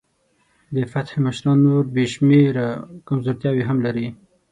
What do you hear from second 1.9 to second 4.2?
بې شمېره کمزورتیاوې هم لري.